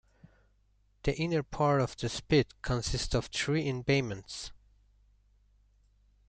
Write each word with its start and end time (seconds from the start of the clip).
The 1.03 1.15
inner 1.15 1.43
part 1.43 1.79
of 1.79 1.95
the 1.95 2.09
Spit 2.09 2.59
consists 2.63 3.13
of 3.13 3.27
three 3.27 3.69
embayments. 3.69 4.51